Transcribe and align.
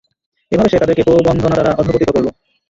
এভাবে 0.51 0.69
সে 0.69 0.81
তাদেরকে 0.81 1.03
প্রবন্ধনা 1.07 1.55
দ্বারা 1.55 1.71
অধঃপতিত 1.73 2.09
করল। 2.11 2.27